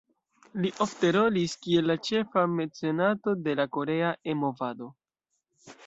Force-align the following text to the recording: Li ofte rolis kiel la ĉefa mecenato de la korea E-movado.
Li 0.61 0.71
ofte 0.85 1.11
rolis 1.15 1.53
kiel 1.67 1.89
la 1.91 1.97
ĉefa 2.09 2.45
mecenato 2.55 3.37
de 3.45 3.59
la 3.61 3.71
korea 3.79 4.13
E-movado. 4.35 4.93